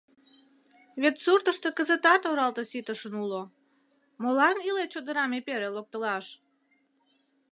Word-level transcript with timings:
Вет 1.01 1.15
суртышто 1.23 1.69
кызытат 1.77 2.21
оралте 2.29 2.63
ситышын 2.71 3.13
уло; 3.23 3.43
молан 4.21 4.55
иле 4.69 4.83
чодырам 4.93 5.31
эпере 5.39 5.69
локтылаш? 5.75 6.25